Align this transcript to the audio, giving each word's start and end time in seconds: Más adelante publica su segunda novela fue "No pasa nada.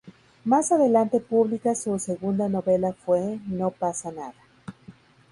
Más 0.45 0.71
adelante 0.71 1.19
publica 1.19 1.75
su 1.75 1.99
segunda 1.99 2.49
novela 2.49 2.91
fue 2.91 3.37
"No 3.45 3.69
pasa 3.69 4.11
nada. 4.11 4.33